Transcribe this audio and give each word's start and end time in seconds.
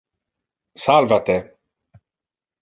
Salva 0.85 1.19
te. 1.27 1.37